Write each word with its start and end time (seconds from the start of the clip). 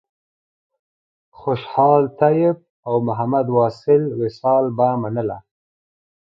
خوشحال 1.39 2.03
طیب 2.19 2.55
او 2.87 2.95
محمد 3.07 3.47
واصل 3.57 4.01
وصال 4.19 4.65
به 4.77 4.87
منله. 5.01 5.37